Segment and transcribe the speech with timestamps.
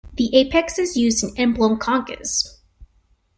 [0.13, 2.57] The apex is used in end-blown conches.